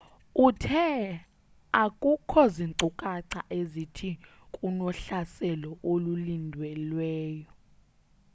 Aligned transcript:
uthe 0.45 0.83
akukho 1.83 2.41
zinkcukatha 2.55 3.41
ezithi 3.59 4.09
kunohlaselo 4.53 5.71
olulindelweyo 5.91 7.49